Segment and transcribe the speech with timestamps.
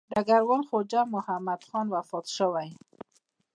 [0.13, 2.69] ډګروال خواجه محمد خان وفات شوی.